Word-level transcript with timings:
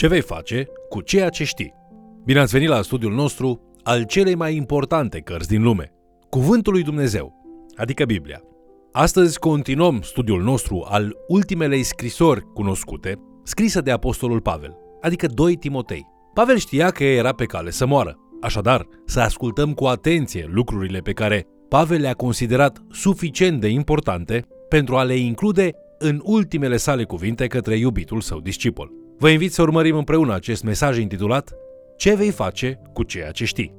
Ce 0.00 0.06
vei 0.06 0.20
face 0.20 0.68
cu 0.88 1.00
ceea 1.00 1.28
ce 1.28 1.44
știi? 1.44 1.74
Bine 2.24 2.38
ați 2.38 2.52
venit 2.52 2.68
la 2.68 2.82
studiul 2.82 3.12
nostru 3.12 3.60
al 3.82 4.02
celei 4.02 4.34
mai 4.34 4.56
importante 4.56 5.18
cărți 5.18 5.48
din 5.48 5.62
lume, 5.62 5.92
Cuvântul 6.30 6.72
lui 6.72 6.82
Dumnezeu, 6.82 7.34
adică 7.76 8.04
Biblia. 8.04 8.40
Astăzi 8.92 9.38
continuăm 9.38 10.00
studiul 10.02 10.42
nostru 10.42 10.86
al 10.88 11.16
ultimelei 11.28 11.82
scrisori 11.82 12.52
cunoscute, 12.54 13.20
scrisă 13.44 13.80
de 13.80 13.90
Apostolul 13.90 14.40
Pavel, 14.40 14.76
adică 15.00 15.26
2 15.26 15.56
Timotei. 15.56 16.06
Pavel 16.34 16.56
știa 16.56 16.90
că 16.90 17.04
era 17.04 17.32
pe 17.32 17.44
cale 17.44 17.70
să 17.70 17.86
moară, 17.86 18.18
așadar 18.40 18.86
să 19.06 19.20
ascultăm 19.20 19.74
cu 19.74 19.84
atenție 19.84 20.48
lucrurile 20.52 20.98
pe 20.98 21.12
care 21.12 21.46
Pavel 21.68 22.00
le-a 22.00 22.14
considerat 22.14 22.82
suficient 22.90 23.60
de 23.60 23.68
importante 23.68 24.46
pentru 24.68 24.96
a 24.96 25.02
le 25.02 25.14
include 25.14 25.70
în 25.98 26.20
ultimele 26.24 26.76
sale 26.76 27.04
cuvinte 27.04 27.46
către 27.46 27.76
iubitul 27.76 28.20
său 28.20 28.40
discipol. 28.40 28.99
Vă 29.20 29.28
invit 29.28 29.52
să 29.52 29.62
urmărim 29.62 29.96
împreună 29.96 30.34
acest 30.34 30.62
mesaj 30.62 30.98
intitulat 30.98 31.52
Ce 31.96 32.14
vei 32.14 32.30
face 32.30 32.80
cu 32.92 33.02
ceea 33.02 33.30
ce 33.30 33.44
știi? 33.44 33.74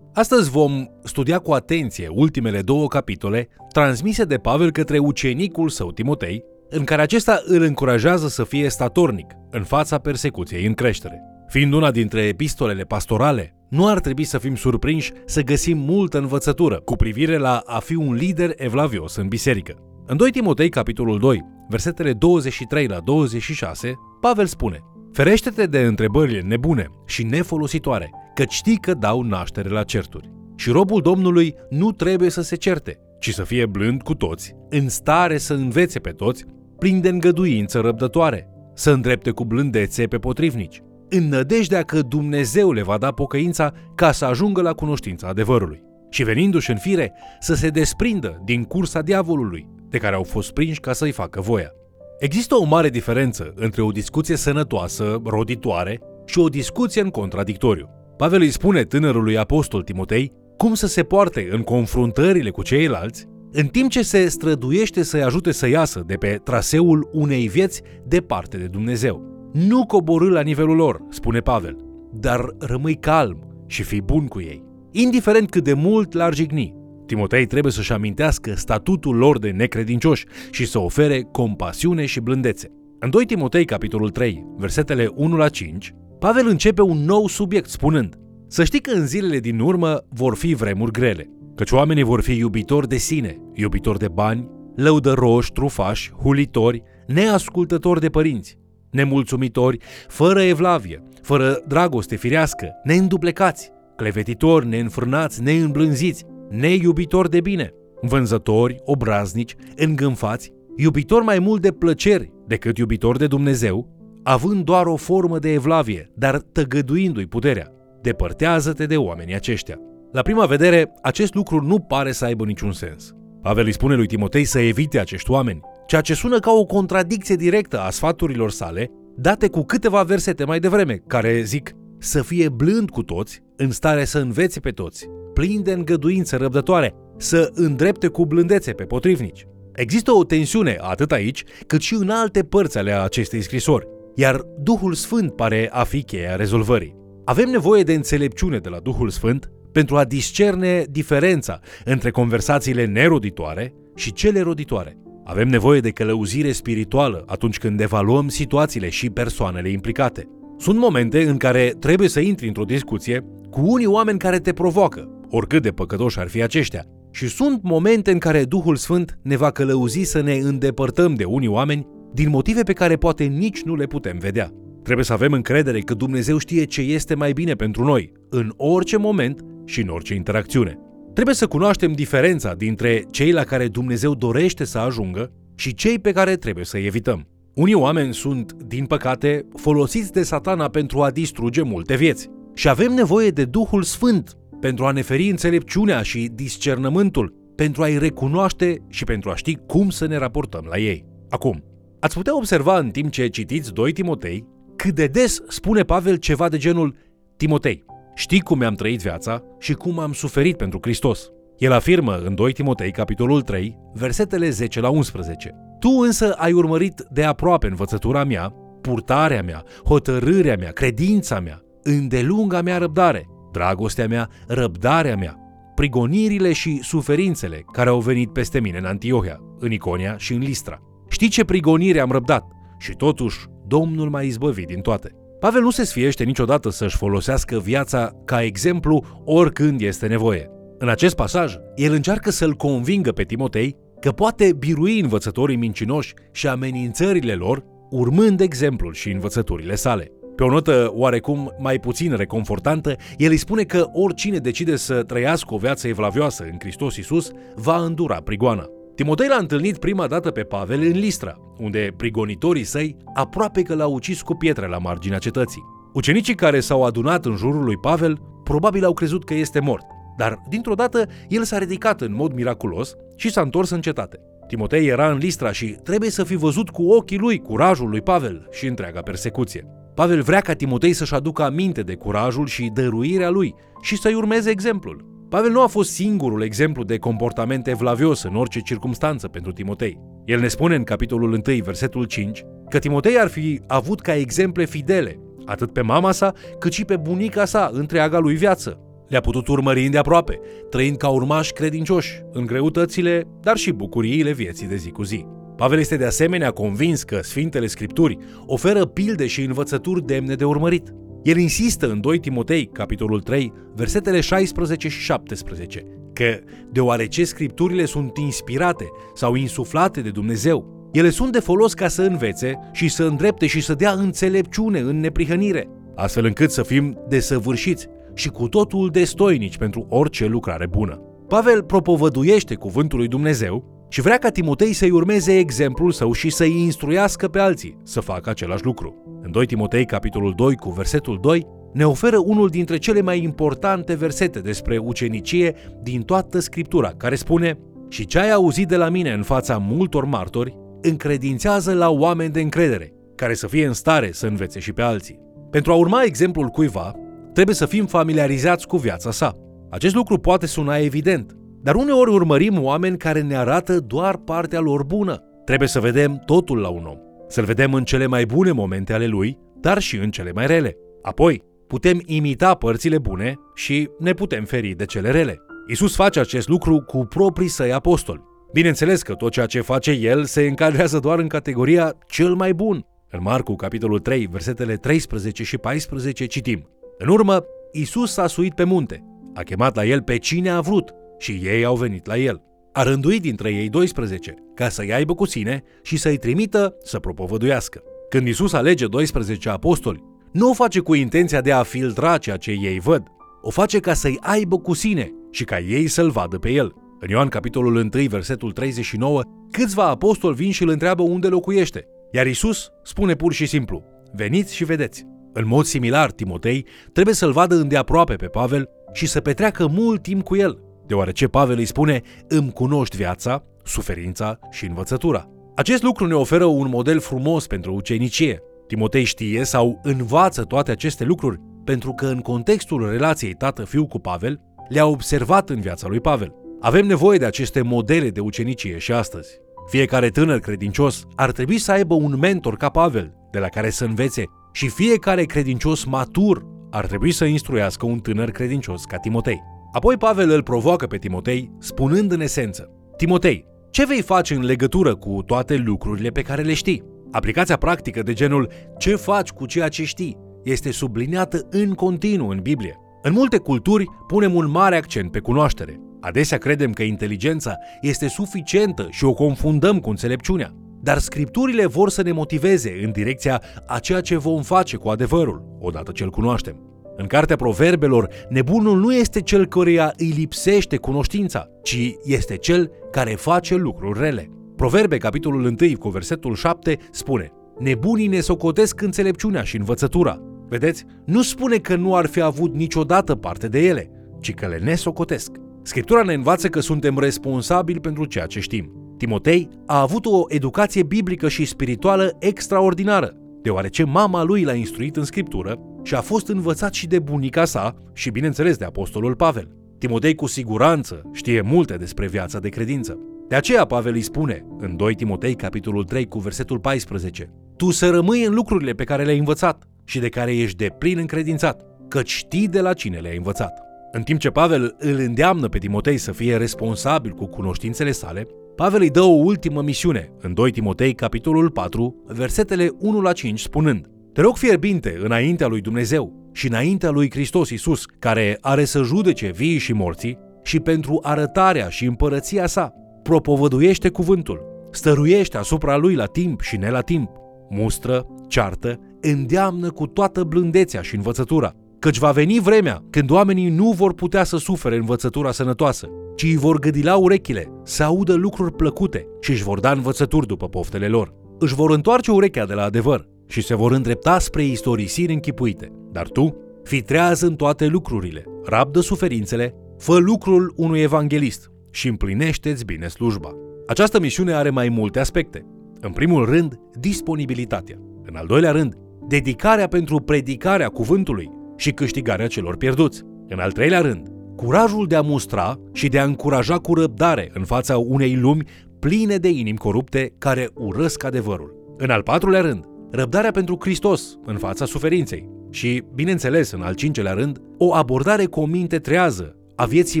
Astăzi 0.14 0.50
vom 0.50 0.86
studia 1.04 1.38
cu 1.38 1.52
atenție 1.52 2.08
ultimele 2.10 2.60
două 2.60 2.86
capitole 2.86 3.48
transmise 3.72 4.24
de 4.24 4.36
Pavel 4.36 4.70
către 4.70 4.98
ucenicul 4.98 5.68
său 5.68 5.92
Timotei, 5.92 6.44
în 6.70 6.84
care 6.84 7.02
acesta 7.02 7.42
îl 7.44 7.62
încurajează 7.62 8.28
să 8.28 8.44
fie 8.44 8.68
statornic 8.68 9.32
în 9.50 9.62
fața 9.62 9.98
persecuției 9.98 10.66
în 10.66 10.74
creștere. 10.74 11.20
Fiind 11.46 11.72
una 11.72 11.90
dintre 11.90 12.20
epistolele 12.20 12.82
pastorale, 12.82 13.54
nu 13.70 13.88
ar 13.88 14.00
trebui 14.00 14.24
să 14.24 14.38
fim 14.38 14.54
surprinși 14.54 15.12
să 15.24 15.42
găsim 15.42 15.78
multă 15.78 16.18
învățătură 16.18 16.80
cu 16.80 16.96
privire 16.96 17.36
la 17.36 17.62
a 17.66 17.78
fi 17.78 17.94
un 17.94 18.14
lider 18.14 18.52
evlavios 18.56 19.16
în 19.16 19.28
biserică. 19.28 19.74
În 20.06 20.16
2 20.16 20.30
Timotei, 20.30 20.68
capitolul 20.68 21.18
2, 21.18 21.44
versetele 21.68 22.12
23 22.12 22.86
la 22.86 22.98
26, 23.00 23.94
Pavel 24.20 24.46
spune 24.46 24.82
Ferește-te 25.12 25.66
de 25.66 25.78
întrebările 25.78 26.40
nebune 26.40 26.86
și 27.06 27.22
nefolositoare, 27.22 28.10
căci 28.34 28.52
știi 28.52 28.76
că 28.76 28.94
dau 28.94 29.22
naștere 29.22 29.68
la 29.68 29.82
certuri. 29.82 30.30
Și 30.56 30.70
robul 30.70 31.00
Domnului 31.00 31.54
nu 31.70 31.92
trebuie 31.92 32.30
să 32.30 32.42
se 32.42 32.56
certe, 32.56 32.98
ci 33.20 33.32
să 33.32 33.44
fie 33.44 33.66
blând 33.66 34.02
cu 34.02 34.14
toți, 34.14 34.54
în 34.68 34.88
stare 34.88 35.38
să 35.38 35.54
învețe 35.54 35.98
pe 35.98 36.10
toți, 36.10 36.44
plin 36.78 37.00
de 37.00 37.08
îngăduință 37.08 37.80
răbdătoare, 37.80 38.48
să 38.74 38.90
îndrepte 38.90 39.30
cu 39.30 39.44
blândețe 39.44 40.06
pe 40.06 40.18
potrivnici, 40.18 40.82
în 41.08 41.28
nădejdea 41.28 41.82
că 41.82 42.00
Dumnezeu 42.00 42.72
le 42.72 42.82
va 42.82 42.98
da 42.98 43.10
pocăința 43.10 43.72
ca 43.94 44.12
să 44.12 44.24
ajungă 44.24 44.62
la 44.62 44.72
cunoștința 44.72 45.28
adevărului. 45.28 45.82
Și 46.10 46.22
venindu-și 46.22 46.70
în 46.70 46.76
fire, 46.76 47.12
să 47.40 47.54
se 47.54 47.68
desprindă 47.68 48.42
din 48.44 48.64
cursa 48.64 49.02
diavolului, 49.02 49.68
de 49.88 49.98
care 49.98 50.14
au 50.14 50.22
fost 50.22 50.52
prinși 50.52 50.80
ca 50.80 50.92
să-i 50.92 51.12
facă 51.12 51.40
voia. 51.40 51.72
Există 52.18 52.54
o 52.54 52.64
mare 52.64 52.88
diferență 52.88 53.52
între 53.56 53.82
o 53.82 53.90
discuție 53.90 54.36
sănătoasă, 54.36 55.20
roditoare, 55.24 56.00
și 56.24 56.38
o 56.38 56.48
discuție 56.48 57.00
în 57.00 57.10
contradictoriu. 57.10 57.88
Pavel 58.16 58.40
îi 58.40 58.50
spune 58.50 58.82
tânărului 58.82 59.38
apostol 59.38 59.82
Timotei 59.82 60.32
cum 60.56 60.74
să 60.74 60.86
se 60.86 61.02
poarte 61.02 61.48
în 61.50 61.62
confruntările 61.62 62.50
cu 62.50 62.62
ceilalți, 62.62 63.26
în 63.52 63.66
timp 63.66 63.90
ce 63.90 64.02
se 64.02 64.28
străduiește 64.28 65.02
să-i 65.02 65.22
ajute 65.22 65.52
să 65.52 65.68
iasă 65.68 66.02
de 66.06 66.14
pe 66.14 66.40
traseul 66.44 67.10
unei 67.12 67.48
vieți 67.48 67.82
departe 68.06 68.56
de 68.56 68.66
Dumnezeu. 68.66 69.50
Nu 69.52 69.86
coborâ 69.86 70.28
la 70.28 70.40
nivelul 70.40 70.76
lor, 70.76 71.00
spune 71.08 71.38
Pavel, 71.38 71.76
dar 72.12 72.54
rămâi 72.58 72.94
calm 72.94 73.64
și 73.66 73.82
fii 73.82 74.02
bun 74.02 74.26
cu 74.26 74.40
ei. 74.40 74.64
Indiferent 74.90 75.50
cât 75.50 75.64
de 75.64 75.72
mult 75.72 76.12
l-ar 76.12 76.34
jigni, 76.34 76.74
Timotei 77.08 77.46
trebuie 77.46 77.72
să-și 77.72 77.92
amintească 77.92 78.54
statutul 78.54 79.16
lor 79.16 79.38
de 79.38 79.50
necredincioși 79.50 80.26
și 80.50 80.66
să 80.66 80.78
ofere 80.78 81.28
compasiune 81.32 82.06
și 82.06 82.20
blândețe. 82.20 82.70
În 82.98 83.10
2 83.10 83.24
Timotei, 83.24 83.64
capitolul 83.64 84.10
3, 84.10 84.46
versetele 84.56 85.10
1 85.14 85.36
la 85.36 85.48
5, 85.48 85.94
Pavel 86.18 86.48
începe 86.48 86.82
un 86.82 87.04
nou 87.04 87.26
subiect 87.26 87.68
spunând 87.68 88.14
Să 88.48 88.64
știi 88.64 88.80
că 88.80 88.90
în 88.90 89.06
zilele 89.06 89.38
din 89.38 89.60
urmă 89.60 90.04
vor 90.08 90.36
fi 90.36 90.54
vremuri 90.54 90.92
grele, 90.92 91.30
căci 91.54 91.70
oamenii 91.70 92.02
vor 92.02 92.20
fi 92.20 92.36
iubitori 92.36 92.88
de 92.88 92.96
sine, 92.96 93.36
iubitori 93.54 93.98
de 93.98 94.08
bani, 94.08 94.48
lăudăroși, 94.76 95.52
trufași, 95.52 96.12
hulitori, 96.12 96.82
neascultători 97.06 98.00
de 98.00 98.08
părinți, 98.08 98.58
nemulțumitori, 98.90 99.78
fără 100.08 100.42
evlavie, 100.42 101.02
fără 101.22 101.62
dragoste 101.66 102.16
firească, 102.16 102.68
neînduplecați, 102.84 103.70
clevetitori, 103.96 104.66
neînfrânați, 104.66 105.42
neîmblânziți, 105.42 106.24
neiubitori 106.50 107.30
de 107.30 107.40
bine, 107.40 107.72
vânzători, 108.00 108.80
obraznici, 108.84 109.56
îngânfați, 109.76 110.52
iubitori 110.76 111.24
mai 111.24 111.38
mult 111.38 111.62
de 111.62 111.72
plăceri 111.72 112.32
decât 112.46 112.78
iubitori 112.78 113.18
de 113.18 113.26
Dumnezeu, 113.26 113.96
având 114.22 114.64
doar 114.64 114.86
o 114.86 114.96
formă 114.96 115.38
de 115.38 115.52
evlavie, 115.52 116.10
dar 116.14 116.36
tăgăduindu-i 116.36 117.26
puterea. 117.26 117.72
Depărtează-te 118.02 118.86
de 118.86 118.96
oamenii 118.96 119.34
aceștia. 119.34 119.78
La 120.12 120.22
prima 120.22 120.46
vedere, 120.46 120.92
acest 121.02 121.34
lucru 121.34 121.62
nu 121.62 121.78
pare 121.78 122.12
să 122.12 122.24
aibă 122.24 122.44
niciun 122.44 122.72
sens. 122.72 123.12
Pavel 123.42 123.64
îi 123.64 123.72
spune 123.72 123.94
lui 123.94 124.06
Timotei 124.06 124.44
să 124.44 124.58
evite 124.58 124.98
acești 124.98 125.30
oameni, 125.30 125.60
ceea 125.86 126.00
ce 126.00 126.14
sună 126.14 126.38
ca 126.38 126.50
o 126.50 126.64
contradicție 126.64 127.36
directă 127.36 127.80
a 127.80 127.90
sfaturilor 127.90 128.50
sale, 128.50 128.90
date 129.16 129.48
cu 129.48 129.62
câteva 129.62 130.02
versete 130.02 130.44
mai 130.44 130.60
devreme, 130.60 131.02
care 131.06 131.42
zic 131.42 131.72
să 131.98 132.22
fie 132.22 132.48
blând 132.48 132.90
cu 132.90 133.02
toți, 133.02 133.42
în 133.56 133.70
stare 133.70 134.04
să 134.04 134.18
învețe 134.18 134.60
pe 134.60 134.70
toți, 134.70 135.08
plin 135.38 135.62
de 135.62 135.72
îngăduință 135.72 136.36
răbdătoare, 136.36 136.94
să 137.16 137.50
îndrepte 137.54 138.06
cu 138.08 138.26
blândețe 138.26 138.72
pe 138.72 138.84
potrivnici. 138.84 139.46
Există 139.74 140.12
o 140.12 140.24
tensiune 140.24 140.76
atât 140.80 141.12
aici, 141.12 141.44
cât 141.66 141.80
și 141.80 141.94
în 141.94 142.10
alte 142.10 142.42
părți 142.42 142.78
ale 142.78 142.92
acestei 142.92 143.40
scrisori, 143.40 143.86
iar 144.14 144.40
Duhul 144.62 144.94
Sfânt 144.94 145.32
pare 145.32 145.68
a 145.72 145.84
fi 145.84 146.02
cheia 146.02 146.36
rezolvării. 146.36 146.96
Avem 147.24 147.48
nevoie 147.48 147.82
de 147.82 147.92
înțelepciune 147.92 148.58
de 148.58 148.68
la 148.68 148.78
Duhul 148.78 149.08
Sfânt 149.08 149.50
pentru 149.72 149.96
a 149.96 150.04
discerne 150.04 150.84
diferența 150.90 151.60
între 151.84 152.10
conversațiile 152.10 152.84
neroditoare 152.84 153.74
și 153.94 154.12
cele 154.12 154.40
roditoare. 154.40 154.98
Avem 155.24 155.48
nevoie 155.48 155.80
de 155.80 155.90
călăuzire 155.90 156.52
spirituală 156.52 157.24
atunci 157.26 157.58
când 157.58 157.80
evaluăm 157.80 158.28
situațiile 158.28 158.88
și 158.88 159.10
persoanele 159.10 159.68
implicate. 159.68 160.28
Sunt 160.56 160.78
momente 160.78 161.22
în 161.22 161.36
care 161.36 161.74
trebuie 161.78 162.08
să 162.08 162.20
intri 162.20 162.46
într-o 162.46 162.64
discuție 162.64 163.24
cu 163.50 163.60
unii 163.64 163.86
oameni 163.86 164.18
care 164.18 164.38
te 164.38 164.52
provoacă, 164.52 165.17
oricât 165.30 165.62
de 165.62 165.70
păcătoși 165.70 166.18
ar 166.18 166.28
fi 166.28 166.42
aceștia. 166.42 166.84
Și 167.10 167.28
sunt 167.28 167.62
momente 167.62 168.10
în 168.10 168.18
care 168.18 168.44
Duhul 168.44 168.76
Sfânt 168.76 169.18
ne 169.22 169.36
va 169.36 169.50
călăuzi 169.50 170.02
să 170.02 170.20
ne 170.20 170.34
îndepărtăm 170.34 171.14
de 171.14 171.24
unii 171.24 171.48
oameni 171.48 171.86
din 172.12 172.28
motive 172.28 172.62
pe 172.62 172.72
care 172.72 172.96
poate 172.96 173.24
nici 173.24 173.62
nu 173.62 173.76
le 173.76 173.86
putem 173.86 174.18
vedea. 174.18 174.50
Trebuie 174.82 175.04
să 175.04 175.12
avem 175.12 175.32
încredere 175.32 175.80
că 175.80 175.94
Dumnezeu 175.94 176.38
știe 176.38 176.64
ce 176.64 176.80
este 176.80 177.14
mai 177.14 177.32
bine 177.32 177.54
pentru 177.54 177.84
noi, 177.84 178.12
în 178.30 178.52
orice 178.56 178.96
moment 178.96 179.40
și 179.64 179.80
în 179.80 179.88
orice 179.88 180.14
interacțiune. 180.14 180.78
Trebuie 181.14 181.34
să 181.34 181.46
cunoaștem 181.46 181.92
diferența 181.92 182.54
dintre 182.54 183.04
cei 183.10 183.32
la 183.32 183.42
care 183.42 183.68
Dumnezeu 183.68 184.14
dorește 184.14 184.64
să 184.64 184.78
ajungă 184.78 185.32
și 185.54 185.74
cei 185.74 185.98
pe 185.98 186.12
care 186.12 186.36
trebuie 186.36 186.64
să 186.64 186.78
evităm. 186.78 187.26
Unii 187.54 187.74
oameni 187.74 188.14
sunt, 188.14 188.52
din 188.52 188.84
păcate, 188.84 189.46
folosiți 189.54 190.12
de 190.12 190.22
satana 190.22 190.68
pentru 190.68 191.02
a 191.02 191.10
distruge 191.10 191.62
multe 191.62 191.96
vieți. 191.96 192.28
Și 192.54 192.68
avem 192.68 192.92
nevoie 192.92 193.30
de 193.30 193.44
Duhul 193.44 193.82
Sfânt 193.82 194.37
pentru 194.60 194.84
a 194.84 194.90
ne 194.90 195.02
feri 195.02 195.30
înțelepciunea 195.30 196.02
și 196.02 196.30
discernământul, 196.34 197.34
pentru 197.54 197.82
a-i 197.82 197.98
recunoaște 197.98 198.82
și 198.88 199.04
pentru 199.04 199.30
a 199.30 199.34
ști 199.34 199.54
cum 199.66 199.90
să 199.90 200.06
ne 200.06 200.16
raportăm 200.16 200.66
la 200.68 200.78
ei. 200.78 201.04
Acum, 201.30 201.64
ați 202.00 202.14
putea 202.14 202.36
observa 202.36 202.78
în 202.78 202.90
timp 202.90 203.10
ce 203.10 203.26
citiți 203.26 203.72
2 203.72 203.92
Timotei 203.92 204.46
cât 204.76 204.94
de 204.94 205.06
des 205.06 205.40
spune 205.48 205.82
Pavel 205.82 206.16
ceva 206.16 206.48
de 206.48 206.56
genul 206.56 206.94
Timotei, 207.36 207.84
știi 208.14 208.40
cum 208.40 208.58
mi-am 208.58 208.74
trăit 208.74 209.00
viața 209.00 209.42
și 209.58 209.72
cum 209.72 209.98
am 209.98 210.12
suferit 210.12 210.56
pentru 210.56 210.78
Hristos. 210.82 211.30
El 211.56 211.72
afirmă 211.72 212.16
în 212.24 212.34
2 212.34 212.52
Timotei, 212.52 212.90
capitolul 212.90 213.42
3, 213.42 213.78
versetele 213.94 214.50
10 214.50 214.80
la 214.80 214.88
11. 214.88 215.54
Tu 215.78 215.88
însă 215.88 216.32
ai 216.32 216.52
urmărit 216.52 217.06
de 217.10 217.24
aproape 217.24 217.66
învățătura 217.66 218.24
mea, 218.24 218.54
purtarea 218.80 219.42
mea, 219.42 219.64
hotărârea 219.84 220.56
mea, 220.56 220.70
credința 220.70 221.40
mea, 221.40 221.62
îndelunga 221.82 222.62
mea 222.62 222.78
răbdare, 222.78 223.26
dragostea 223.52 224.06
mea, 224.06 224.28
răbdarea 224.46 225.16
mea, 225.16 225.36
prigonirile 225.74 226.52
și 226.52 226.82
suferințele 226.82 227.64
care 227.72 227.88
au 227.88 228.00
venit 228.00 228.32
peste 228.32 228.60
mine 228.60 228.78
în 228.78 228.84
Antiohia, 228.84 229.40
în 229.58 229.72
Iconia 229.72 230.16
și 230.16 230.32
în 230.32 230.40
Listra. 230.40 230.82
Știi 231.08 231.28
ce 231.28 231.44
prigonire 231.44 232.00
am 232.00 232.10
răbdat 232.10 232.44
și 232.78 232.92
totuși 232.92 233.46
Domnul 233.66 234.08
m-a 234.08 234.20
izbăvit 234.20 234.66
din 234.66 234.80
toate. 234.80 235.12
Pavel 235.40 235.60
nu 235.60 235.70
se 235.70 235.84
sfiește 235.84 236.24
niciodată 236.24 236.70
să-și 236.70 236.96
folosească 236.96 237.58
viața 237.58 238.12
ca 238.24 238.42
exemplu 238.42 239.04
oricând 239.24 239.80
este 239.80 240.06
nevoie. 240.06 240.50
În 240.78 240.88
acest 240.88 241.14
pasaj, 241.14 241.56
el 241.74 241.92
încearcă 241.92 242.30
să-l 242.30 242.54
convingă 242.54 243.12
pe 243.12 243.22
Timotei 243.22 243.76
că 244.00 244.12
poate 244.12 244.52
birui 244.58 245.00
învățătorii 245.00 245.56
mincinoși 245.56 246.14
și 246.32 246.48
amenințările 246.48 247.34
lor, 247.34 247.64
urmând 247.90 248.40
exemplul 248.40 248.92
și 248.92 249.10
învățăturile 249.10 249.74
sale. 249.74 250.12
Pe 250.38 250.44
o 250.44 250.50
notă 250.50 250.90
oarecum 250.94 251.54
mai 251.58 251.78
puțin 251.78 252.16
reconfortantă, 252.16 252.96
el 253.16 253.30
îi 253.30 253.36
spune 253.36 253.62
că 253.62 253.86
oricine 253.92 254.38
decide 254.38 254.76
să 254.76 255.02
trăiască 255.02 255.54
o 255.54 255.58
viață 255.58 255.88
evlavioasă 255.88 256.42
în 256.42 256.56
Hristos 256.58 256.96
Isus 256.96 257.30
va 257.54 257.76
îndura 257.76 258.20
prigoana. 258.24 258.66
Timotei 258.94 259.28
l-a 259.28 259.36
întâlnit 259.36 259.78
prima 259.78 260.06
dată 260.06 260.30
pe 260.30 260.42
Pavel 260.42 260.80
în 260.80 260.98
Listra, 260.98 261.34
unde 261.56 261.94
prigonitorii 261.96 262.64
săi 262.64 262.96
aproape 263.14 263.62
că 263.62 263.74
l-au 263.74 263.92
ucis 263.92 264.22
cu 264.22 264.34
pietre 264.34 264.66
la 264.66 264.78
marginea 264.78 265.18
cetății. 265.18 265.64
Ucenicii 265.92 266.34
care 266.34 266.60
s-au 266.60 266.84
adunat 266.84 267.24
în 267.24 267.36
jurul 267.36 267.64
lui 267.64 267.76
Pavel 267.76 268.20
probabil 268.44 268.84
au 268.84 268.92
crezut 268.92 269.24
că 269.24 269.34
este 269.34 269.60
mort, 269.60 269.84
dar 270.16 270.42
dintr-o 270.48 270.74
dată 270.74 271.06
el 271.28 271.42
s-a 271.42 271.58
ridicat 271.58 272.00
în 272.00 272.14
mod 272.14 272.32
miraculos 272.32 272.94
și 273.16 273.30
s-a 273.30 273.40
întors 273.40 273.70
în 273.70 273.80
cetate. 273.80 274.20
Timotei 274.46 274.86
era 274.86 275.10
în 275.10 275.16
Listra 275.16 275.52
și 275.52 275.66
trebuie 275.66 276.10
să 276.10 276.24
fi 276.24 276.36
văzut 276.36 276.70
cu 276.70 276.82
ochii 276.82 277.18
lui 277.18 277.38
curajul 277.38 277.88
lui 277.88 278.00
Pavel 278.00 278.48
și 278.50 278.66
întreaga 278.66 279.00
persecuție. 279.00 279.66
Pavel 279.98 280.22
vrea 280.22 280.40
ca 280.40 280.54
Timotei 280.54 280.92
să-și 280.92 281.14
aducă 281.14 281.42
aminte 281.42 281.80
de 281.80 281.94
curajul 281.94 282.46
și 282.46 282.70
dăruirea 282.74 283.30
lui 283.30 283.54
și 283.80 283.96
să-i 283.96 284.14
urmeze 284.14 284.50
exemplul. 284.50 285.04
Pavel 285.28 285.50
nu 285.50 285.62
a 285.62 285.66
fost 285.66 285.90
singurul 285.90 286.42
exemplu 286.42 286.84
de 286.84 286.98
comportament 286.98 287.66
evlavios 287.66 288.22
în 288.22 288.36
orice 288.36 288.60
circunstanță 288.60 289.28
pentru 289.28 289.52
Timotei. 289.52 289.98
El 290.24 290.40
ne 290.40 290.48
spune 290.48 290.74
în 290.74 290.84
capitolul 290.84 291.32
1, 291.32 291.42
versetul 291.62 292.04
5, 292.04 292.44
că 292.68 292.78
Timotei 292.78 293.18
ar 293.18 293.28
fi 293.28 293.60
avut 293.66 294.00
ca 294.00 294.14
exemple 294.14 294.64
fidele, 294.64 295.20
atât 295.44 295.72
pe 295.72 295.80
mama 295.80 296.12
sa, 296.12 296.32
cât 296.58 296.72
și 296.72 296.84
pe 296.84 296.96
bunica 296.96 297.44
sa 297.44 297.70
întreaga 297.72 298.18
lui 298.18 298.34
viață. 298.34 298.80
Le-a 299.08 299.20
putut 299.20 299.48
urmări 299.48 299.84
îndeaproape, 299.84 300.40
trăind 300.70 300.96
ca 300.96 301.08
urmași 301.08 301.52
credincioși, 301.52 302.22
în 302.32 302.46
greutățile, 302.46 303.24
dar 303.40 303.56
și 303.56 303.72
bucuriile 303.72 304.32
vieții 304.32 304.66
de 304.66 304.76
zi 304.76 304.90
cu 304.90 305.02
zi. 305.02 305.26
Pavel 305.58 305.78
este 305.78 305.96
de 305.96 306.04
asemenea 306.04 306.50
convins 306.50 307.02
că 307.02 307.20
Sfintele 307.22 307.66
Scripturi 307.66 308.18
oferă 308.46 308.86
pilde 308.86 309.26
și 309.26 309.42
învățături 309.42 310.06
demne 310.06 310.34
de 310.34 310.44
urmărit. 310.44 310.94
El 311.22 311.36
insistă 311.36 311.90
în 311.90 312.00
2 312.00 312.18
Timotei, 312.18 312.66
capitolul 312.72 313.20
3, 313.20 313.52
versetele 313.74 314.20
16 314.20 314.88
și 314.88 315.00
17, 315.00 315.84
că 316.12 316.38
deoarece 316.70 317.24
scripturile 317.24 317.84
sunt 317.84 318.16
inspirate 318.16 318.84
sau 319.14 319.34
insuflate 319.34 320.00
de 320.00 320.10
Dumnezeu, 320.10 320.88
ele 320.92 321.10
sunt 321.10 321.32
de 321.32 321.40
folos 321.40 321.74
ca 321.74 321.88
să 321.88 322.02
învețe 322.02 322.58
și 322.72 322.88
să 322.88 323.04
îndrepte 323.04 323.46
și 323.46 323.60
să 323.60 323.74
dea 323.74 323.92
înțelepciune 323.92 324.78
în 324.78 325.00
neprihănire, 325.00 325.68
astfel 325.94 326.24
încât 326.24 326.50
să 326.50 326.62
fim 326.62 326.98
desăvârșiți 327.08 327.86
și 328.14 328.28
cu 328.28 328.48
totul 328.48 328.88
destoinici 328.90 329.58
pentru 329.58 329.86
orice 329.88 330.26
lucrare 330.26 330.66
bună. 330.66 331.02
Pavel 331.28 331.62
propovăduiește 331.62 332.54
cuvântul 332.54 332.98
lui 332.98 333.08
Dumnezeu 333.08 333.77
și 333.88 334.00
vrea 334.00 334.18
ca 334.18 334.28
Timotei 334.28 334.72
să-i 334.72 334.90
urmeze 334.90 335.38
exemplul 335.38 335.90
său 335.90 336.12
și 336.12 336.30
să-i 336.30 336.62
instruiască 336.62 337.28
pe 337.28 337.38
alții 337.38 337.76
să 337.82 338.00
facă 338.00 338.30
același 338.30 338.64
lucru. 338.64 339.20
În 339.22 339.30
2 339.30 339.46
Timotei, 339.46 339.84
capitolul 339.84 340.32
2, 340.36 340.54
cu 340.54 340.70
versetul 340.70 341.18
2, 341.20 341.46
ne 341.72 341.86
oferă 341.86 342.18
unul 342.24 342.48
dintre 342.48 342.76
cele 342.76 343.00
mai 343.00 343.22
importante 343.22 343.94
versete 343.94 344.38
despre 344.38 344.78
ucenicie 344.78 345.54
din 345.82 346.02
toată 346.02 346.38
Scriptura, 346.38 346.88
care 346.96 347.14
spune 347.14 347.58
Și 347.88 348.06
ce 348.06 348.18
ai 348.18 348.32
auzit 348.32 348.68
de 348.68 348.76
la 348.76 348.88
mine 348.88 349.12
în 349.12 349.22
fața 349.22 349.58
multor 349.58 350.04
martori, 350.04 350.56
încredințează 350.82 351.72
la 351.72 351.90
oameni 351.90 352.32
de 352.32 352.40
încredere, 352.40 352.92
care 353.14 353.34
să 353.34 353.46
fie 353.46 353.66
în 353.66 353.72
stare 353.72 354.12
să 354.12 354.26
învețe 354.26 354.58
și 354.58 354.72
pe 354.72 354.82
alții. 354.82 355.18
Pentru 355.50 355.72
a 355.72 355.74
urma 355.74 356.02
exemplul 356.02 356.48
cuiva, 356.48 356.92
trebuie 357.32 357.54
să 357.54 357.66
fim 357.66 357.86
familiarizați 357.86 358.66
cu 358.66 358.76
viața 358.76 359.10
sa. 359.10 359.34
Acest 359.70 359.94
lucru 359.94 360.18
poate 360.18 360.46
suna 360.46 360.76
evident, 360.76 361.36
dar 361.62 361.74
uneori 361.74 362.10
urmărim 362.10 362.62
oameni 362.62 362.96
care 362.96 363.20
ne 363.20 363.36
arată 363.36 363.80
doar 363.80 364.16
partea 364.16 364.60
lor 364.60 364.84
bună. 364.84 365.22
Trebuie 365.44 365.68
să 365.68 365.80
vedem 365.80 366.22
totul 366.26 366.58
la 366.58 366.68
un 366.68 366.84
om. 366.84 366.96
Să-l 367.28 367.44
vedem 367.44 367.74
în 367.74 367.84
cele 367.84 368.06
mai 368.06 368.26
bune 368.26 368.52
momente 368.52 368.92
ale 368.92 369.06
lui, 369.06 369.38
dar 369.60 369.78
și 369.78 369.96
în 369.96 370.10
cele 370.10 370.32
mai 370.32 370.46
rele. 370.46 370.76
Apoi, 371.02 371.42
putem 371.66 372.00
imita 372.04 372.54
părțile 372.54 372.98
bune 372.98 373.34
și 373.54 373.90
ne 373.98 374.12
putem 374.12 374.44
feri 374.44 374.74
de 374.74 374.84
cele 374.84 375.10
rele. 375.10 375.38
Isus 375.66 375.94
face 375.94 376.20
acest 376.20 376.48
lucru 376.48 376.80
cu 376.80 377.04
proprii 377.04 377.48
săi 377.48 377.72
apostoli. 377.72 378.22
Bineînțeles 378.52 379.02
că 379.02 379.14
tot 379.14 379.32
ceea 379.32 379.46
ce 379.46 379.60
face 379.60 379.90
el 379.90 380.24
se 380.24 380.46
încadrează 380.46 380.98
doar 380.98 381.18
în 381.18 381.28
categoria 381.28 381.94
cel 382.06 382.34
mai 382.34 382.52
bun. 382.52 382.86
În 383.10 383.20
Marcu, 383.22 383.54
capitolul 383.54 383.98
3, 383.98 384.26
versetele 384.30 384.76
13 384.76 385.44
și 385.44 385.58
14, 385.58 386.26
citim. 386.26 386.68
În 386.98 387.08
urmă, 387.08 387.44
Isus 387.72 388.12
s-a 388.12 388.26
suit 388.26 388.54
pe 388.54 388.64
munte, 388.64 389.04
a 389.34 389.42
chemat 389.42 389.76
la 389.76 389.84
el 389.84 390.02
pe 390.02 390.16
cine 390.16 390.50
a 390.50 390.60
vrut 390.60 390.94
și 391.18 391.32
ei 391.32 391.64
au 391.64 391.76
venit 391.76 392.06
la 392.06 392.16
el. 392.16 392.42
A 392.72 392.82
rânduit 392.82 393.22
dintre 393.22 393.50
ei 393.50 393.68
12, 393.68 394.34
ca 394.54 394.68
să-i 394.68 394.92
aibă 394.92 395.14
cu 395.14 395.26
sine 395.26 395.62
și 395.82 395.96
să-i 395.96 396.16
trimită 396.16 396.76
să 396.82 396.98
propovăduiască. 396.98 397.82
Când 398.08 398.26
Isus 398.26 398.52
alege 398.52 398.86
12 398.86 399.48
apostoli, 399.48 400.04
nu 400.32 400.48
o 400.50 400.52
face 400.52 400.80
cu 400.80 400.94
intenția 400.94 401.40
de 401.40 401.52
a 401.52 401.62
filtra 401.62 402.18
ceea 402.18 402.36
ce 402.36 402.50
ei 402.50 402.80
văd, 402.80 403.02
o 403.42 403.50
face 403.50 403.78
ca 403.78 403.94
să-i 403.94 404.18
aibă 404.20 404.58
cu 404.58 404.74
sine 404.74 405.12
și 405.30 405.44
ca 405.44 405.58
ei 405.58 405.86
să-l 405.86 406.10
vadă 406.10 406.38
pe 406.38 406.50
el. 406.50 406.72
În 407.00 407.08
Ioan 407.08 407.28
capitolul 407.28 407.76
1, 407.76 407.88
versetul 408.08 408.52
39, 408.52 409.22
câțiva 409.50 409.84
apostoli 409.84 410.34
vin 410.34 410.50
și 410.50 410.62
îl 410.62 410.68
întreabă 410.68 411.02
unde 411.02 411.28
locuiește, 411.28 411.86
iar 412.12 412.26
Isus 412.26 412.70
spune 412.82 413.14
pur 413.14 413.32
și 413.32 413.46
simplu, 413.46 413.82
veniți 414.12 414.54
și 414.54 414.64
vedeți. 414.64 415.06
În 415.32 415.46
mod 415.46 415.64
similar, 415.64 416.10
Timotei 416.10 416.66
trebuie 416.92 417.14
să-l 417.14 417.32
vadă 417.32 417.54
îndeaproape 417.54 418.14
pe 418.14 418.26
Pavel 418.26 418.68
și 418.92 419.06
să 419.06 419.20
petreacă 419.20 419.66
mult 419.66 420.02
timp 420.02 420.22
cu 420.22 420.36
el, 420.36 420.58
deoarece 420.88 421.26
Pavel 421.26 421.58
îi 421.58 421.64
spune, 421.64 422.02
îmi 422.28 422.52
cunoști 422.52 422.96
viața, 422.96 423.44
suferința 423.64 424.38
și 424.50 424.66
învățătura. 424.66 425.28
Acest 425.54 425.82
lucru 425.82 426.06
ne 426.06 426.14
oferă 426.14 426.44
un 426.44 426.68
model 426.68 427.00
frumos 427.00 427.46
pentru 427.46 427.74
ucenicie. 427.74 428.42
Timotei 428.66 429.04
știe 429.04 429.44
sau 429.44 429.80
învață 429.82 430.42
toate 430.42 430.70
aceste 430.70 431.04
lucruri 431.04 431.40
pentru 431.64 431.92
că 431.92 432.06
în 432.06 432.18
contextul 432.18 432.90
relației 432.90 433.34
tată-fiu 433.34 433.86
cu 433.86 433.98
Pavel 433.98 434.40
le-a 434.68 434.86
observat 434.86 435.50
în 435.50 435.60
viața 435.60 435.88
lui 435.88 436.00
Pavel. 436.00 436.34
Avem 436.60 436.86
nevoie 436.86 437.18
de 437.18 437.24
aceste 437.24 437.62
modele 437.62 438.10
de 438.10 438.20
ucenicie 438.20 438.78
și 438.78 438.92
astăzi. 438.92 439.38
Fiecare 439.66 440.08
tânăr 440.08 440.38
credincios 440.38 441.02
ar 441.14 441.32
trebui 441.32 441.58
să 441.58 441.72
aibă 441.72 441.94
un 441.94 442.16
mentor 442.18 442.56
ca 442.56 442.68
Pavel, 442.68 443.14
de 443.30 443.38
la 443.38 443.48
care 443.48 443.70
să 443.70 443.84
învețe, 443.84 444.24
și 444.52 444.68
fiecare 444.68 445.24
credincios 445.24 445.84
matur 445.84 446.46
ar 446.70 446.86
trebui 446.86 447.10
să 447.12 447.24
instruiască 447.24 447.86
un 447.86 447.98
tânăr 447.98 448.30
credincios 448.30 448.84
ca 448.84 448.96
Timotei. 448.96 449.42
Apoi 449.72 449.96
Pavel 449.96 450.30
îl 450.30 450.42
provoacă 450.42 450.86
pe 450.86 450.96
Timotei, 450.96 451.50
spunând 451.58 452.12
în 452.12 452.20
esență, 452.20 452.70
Timotei, 452.96 453.46
ce 453.70 453.86
vei 453.86 454.02
face 454.02 454.34
în 454.34 454.44
legătură 454.44 454.94
cu 454.94 455.22
toate 455.26 455.56
lucrurile 455.56 456.08
pe 456.08 456.22
care 456.22 456.42
le 456.42 456.54
știi? 456.54 456.84
Aplicația 457.12 457.56
practică 457.56 458.02
de 458.02 458.12
genul 458.12 458.50
ce 458.78 458.96
faci 458.96 459.30
cu 459.30 459.46
ceea 459.46 459.68
ce 459.68 459.84
știi 459.84 460.18
este 460.42 460.70
subliniată 460.70 461.46
în 461.50 461.74
continuu 461.74 462.28
în 462.28 462.40
Biblie. 462.42 462.76
În 463.02 463.12
multe 463.12 463.36
culturi 463.36 463.84
punem 464.06 464.34
un 464.34 464.50
mare 464.50 464.76
accent 464.76 465.10
pe 465.10 465.18
cunoaștere. 465.18 465.80
Adesea 466.00 466.38
credem 466.38 466.72
că 466.72 466.82
inteligența 466.82 467.56
este 467.80 468.08
suficientă 468.08 468.86
și 468.90 469.04
o 469.04 469.12
confundăm 469.12 469.80
cu 469.80 469.90
înțelepciunea. 469.90 470.54
Dar 470.80 470.98
scripturile 470.98 471.66
vor 471.66 471.90
să 471.90 472.02
ne 472.02 472.12
motiveze 472.12 472.80
în 472.84 472.90
direcția 472.90 473.42
a 473.66 473.78
ceea 473.78 474.00
ce 474.00 474.16
vom 474.16 474.42
face 474.42 474.76
cu 474.76 474.88
adevărul, 474.88 475.56
odată 475.60 475.92
ce 475.92 476.04
îl 476.04 476.10
cunoaștem. 476.10 476.77
În 477.00 477.06
cartea 477.06 477.36
Proverbelor, 477.36 478.08
nebunul 478.28 478.78
nu 478.78 478.94
este 478.94 479.20
cel 479.20 479.46
căruia 479.46 479.92
îi 479.96 480.12
lipsește 480.16 480.76
cunoștința, 480.76 481.48
ci 481.62 481.94
este 482.04 482.36
cel 482.36 482.70
care 482.90 483.10
face 483.10 483.54
lucruri 483.54 484.00
rele. 484.00 484.28
Proverbe, 484.56 484.96
capitolul 484.96 485.44
1, 485.44 485.78
cu 485.78 485.88
versetul 485.88 486.34
7, 486.34 486.78
spune 486.90 487.32
Nebunii 487.58 488.06
ne 488.06 488.20
socotesc 488.20 488.80
înțelepciunea 488.80 489.42
și 489.42 489.56
învățătura. 489.56 490.20
Vedeți, 490.48 490.84
nu 491.04 491.22
spune 491.22 491.56
că 491.56 491.76
nu 491.76 491.94
ar 491.94 492.06
fi 492.06 492.20
avut 492.20 492.54
niciodată 492.54 493.14
parte 493.14 493.48
de 493.48 493.66
ele, 493.66 493.90
ci 494.20 494.34
că 494.34 494.46
le 494.46 494.58
nesocotesc. 494.58 495.30
Scriptura 495.62 496.02
ne 496.02 496.12
învață 496.12 496.48
că 496.48 496.60
suntem 496.60 496.98
responsabili 496.98 497.80
pentru 497.80 498.04
ceea 498.04 498.26
ce 498.26 498.40
știm. 498.40 498.94
Timotei 498.96 499.48
a 499.66 499.80
avut 499.80 500.06
o 500.06 500.24
educație 500.28 500.82
biblică 500.82 501.28
și 501.28 501.44
spirituală 501.44 502.16
extraordinară, 502.18 503.12
deoarece 503.42 503.84
mama 503.84 504.22
lui 504.22 504.42
l-a 504.42 504.54
instruit 504.54 504.96
în 504.96 505.04
scriptură 505.04 505.58
și 505.82 505.94
a 505.94 506.00
fost 506.00 506.28
învățat 506.28 506.74
și 506.74 506.86
de 506.86 506.98
bunica 506.98 507.44
sa 507.44 507.74
și, 507.92 508.10
bineînțeles, 508.10 508.56
de 508.56 508.64
apostolul 508.64 509.14
Pavel. 509.14 509.48
Timotei 509.78 510.14
cu 510.14 510.26
siguranță 510.26 511.10
știe 511.12 511.40
multe 511.40 511.74
despre 511.74 512.06
viața 512.06 512.38
de 512.38 512.48
credință. 512.48 512.98
De 513.28 513.34
aceea 513.34 513.64
Pavel 513.64 513.94
îi 513.94 514.00
spune, 514.00 514.44
în 514.58 514.76
2 514.76 514.94
Timotei, 514.94 515.34
capitolul 515.34 515.84
3, 515.84 516.06
cu 516.06 516.18
versetul 516.18 516.58
14, 516.58 517.30
Tu 517.56 517.70
să 517.70 517.90
rămâi 517.90 518.24
în 518.24 518.34
lucrurile 518.34 518.72
pe 518.72 518.84
care 518.84 519.04
le-ai 519.04 519.18
învățat 519.18 519.68
și 519.84 519.98
de 519.98 520.08
care 520.08 520.36
ești 520.36 520.56
de 520.56 520.68
plin 520.78 520.98
încredințat, 520.98 521.66
căci 521.88 522.10
știi 522.10 522.48
de 522.48 522.60
la 522.60 522.72
cine 522.72 522.98
le-ai 522.98 523.16
învățat. 523.16 523.67
În 523.98 524.04
timp 524.04 524.20
ce 524.20 524.30
Pavel 524.30 524.74
îl 524.78 524.98
îndeamnă 524.98 525.48
pe 525.48 525.58
Timotei 525.58 525.96
să 525.96 526.12
fie 526.12 526.36
responsabil 526.36 527.10
cu 527.10 527.26
cunoștințele 527.26 527.90
sale, 527.90 528.26
Pavel 528.56 528.80
îi 528.80 528.90
dă 528.90 529.00
o 529.00 529.12
ultimă 529.12 529.62
misiune, 529.62 530.12
în 530.20 530.34
2 530.34 530.50
Timotei, 530.50 530.94
capitolul 530.94 531.50
4, 531.50 531.94
versetele 532.06 532.70
1 532.78 533.00
la 533.00 533.12
5, 533.12 533.40
spunând 533.40 533.86
Te 534.12 534.20
rog 534.20 534.36
fierbinte 534.36 534.98
înaintea 535.02 535.46
lui 535.46 535.60
Dumnezeu 535.60 536.30
și 536.32 536.48
înaintea 536.48 536.90
lui 536.90 537.10
Hristos 537.10 537.50
Isus, 537.50 537.84
care 537.98 538.38
are 538.40 538.64
să 538.64 538.82
judece 538.82 539.32
vii 539.36 539.58
și 539.58 539.72
morții, 539.72 540.18
și 540.42 540.60
pentru 540.60 541.00
arătarea 541.02 541.68
și 541.68 541.84
împărăția 541.84 542.46
sa, 542.46 542.72
propovăduiește 543.02 543.88
cuvântul, 543.88 544.40
stăruiește 544.70 545.36
asupra 545.36 545.76
lui 545.76 545.94
la 545.94 546.06
timp 546.06 546.40
și 546.40 546.56
ne 546.56 546.70
la 546.70 546.80
timp, 546.80 547.10
mustră, 547.50 548.06
ceartă, 548.28 548.80
îndeamnă 549.00 549.70
cu 549.70 549.86
toată 549.86 550.22
blândețea 550.22 550.82
și 550.82 550.94
învățătura, 550.94 551.54
căci 551.78 551.98
va 551.98 552.10
veni 552.10 552.38
vremea 552.40 552.84
când 552.90 553.10
oamenii 553.10 553.48
nu 553.48 553.70
vor 553.70 553.94
putea 553.94 554.24
să 554.24 554.36
sufere 554.36 554.76
învățătura 554.76 555.32
sănătoasă, 555.32 555.88
ci 556.16 556.22
îi 556.22 556.36
vor 556.36 556.58
gâdila 556.58 556.96
urechile, 556.96 557.52
să 557.64 557.82
audă 557.82 558.14
lucruri 558.14 558.52
plăcute 558.52 559.06
și 559.20 559.30
își 559.30 559.42
vor 559.42 559.60
da 559.60 559.70
învățături 559.70 560.26
după 560.26 560.48
poftele 560.48 560.88
lor. 560.88 561.14
Își 561.38 561.54
vor 561.54 561.70
întoarce 561.70 562.10
urechea 562.10 562.46
de 562.46 562.54
la 562.54 562.62
adevăr 562.62 563.08
și 563.26 563.42
se 563.42 563.54
vor 563.54 563.72
îndrepta 563.72 564.18
spre 564.18 564.44
istorisiri 564.44 565.12
închipuite. 565.12 565.72
Dar 565.92 566.08
tu, 566.08 566.36
fi 566.62 566.82
trează 566.82 567.26
în 567.26 567.36
toate 567.36 567.66
lucrurile, 567.66 568.24
rabdă 568.44 568.80
suferințele, 568.80 569.54
fă 569.78 569.96
lucrul 569.96 570.52
unui 570.56 570.80
evanghelist 570.80 571.50
și 571.70 571.88
împlinește-ți 571.88 572.64
bine 572.64 572.88
slujba. 572.88 573.30
Această 573.66 574.00
misiune 574.00 574.32
are 574.32 574.50
mai 574.50 574.68
multe 574.68 574.98
aspecte. 574.98 575.46
În 575.80 575.92
primul 575.92 576.24
rând, 576.24 576.54
disponibilitatea. 576.80 577.78
În 578.04 578.16
al 578.16 578.26
doilea 578.26 578.50
rând, 578.50 578.74
dedicarea 579.08 579.68
pentru 579.68 580.00
predicarea 580.00 580.68
cuvântului 580.68 581.30
și 581.58 581.72
câștigarea 581.72 582.26
celor 582.26 582.56
pierduți. 582.56 583.02
În 583.28 583.38
al 583.38 583.52
treilea 583.52 583.80
rând, 583.80 584.08
curajul 584.36 584.86
de 584.86 584.96
a 584.96 585.00
mustra 585.00 585.60
și 585.72 585.88
de 585.88 585.98
a 585.98 586.04
încuraja 586.04 586.56
cu 586.56 586.74
răbdare 586.74 587.30
în 587.32 587.44
fața 587.44 587.78
unei 587.78 588.16
lumi 588.16 588.44
pline 588.78 589.16
de 589.16 589.28
inimi 589.28 589.58
corupte 589.58 590.12
care 590.18 590.48
urăsc 590.54 591.04
adevărul. 591.04 591.74
În 591.76 591.90
al 591.90 592.02
patrulea 592.02 592.40
rând, 592.40 592.64
răbdarea 592.90 593.30
pentru 593.30 593.56
Hristos 593.60 594.18
în 594.24 594.36
fața 594.36 594.64
suferinței. 594.64 595.28
Și, 595.50 595.82
bineînțeles, 595.94 596.50
în 596.50 596.60
al 596.60 596.74
cincelea 596.74 597.12
rând, 597.12 597.38
o 597.58 597.74
abordare 597.74 598.24
cu 598.24 598.40
o 598.40 598.46
minte 598.46 598.78
trează 598.78 599.36
a 599.54 599.64
vieții 599.64 600.00